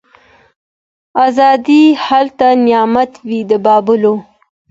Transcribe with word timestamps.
آزادي 1.25 1.81
هلته 2.07 2.47
نعمت 2.65 3.11
وي 3.27 3.39
د 3.49 3.51
بلبلو 3.65 4.15